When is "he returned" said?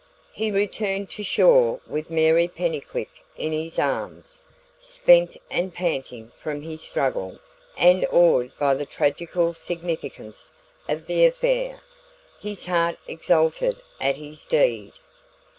0.33-1.11